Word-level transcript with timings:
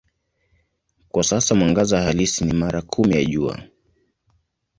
Kwa 1.09 1.23
sasa 1.23 1.55
mwangaza 1.55 2.01
halisi 2.01 2.45
ni 2.45 2.53
mara 2.53 2.81
kumi 2.81 3.13
ya 3.15 3.25
Jua. 3.25 3.63